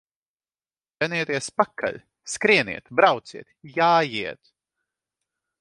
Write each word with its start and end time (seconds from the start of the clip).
Dzenieties 1.01 1.49
pakaļ! 1.61 2.01
Skrieniet, 2.37 2.91
brauciet, 3.01 3.55
jājiet! 3.79 4.55